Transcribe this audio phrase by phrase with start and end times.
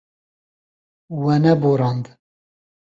[1.23, 2.05] We neborand.